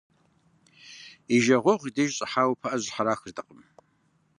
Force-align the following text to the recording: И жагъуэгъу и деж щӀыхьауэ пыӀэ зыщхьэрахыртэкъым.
И 1.35 1.37
жагъуэгъу 1.43 1.89
и 1.89 1.91
деж 1.95 2.09
щӀыхьауэ 2.15 2.55
пыӀэ 2.61 2.77
зыщхьэрахыртэкъым. 2.81 3.59